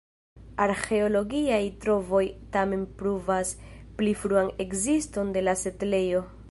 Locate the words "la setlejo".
5.49-6.31